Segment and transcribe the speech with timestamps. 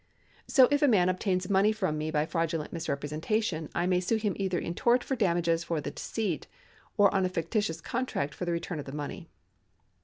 [0.49, 4.15] ^ So if a man obtains money from me by fraudulent misrepresentation, I may sue
[4.15, 6.47] him either in tort for damages for the deceit,
[6.97, 9.29] or on a fictitious contract for the return of the money.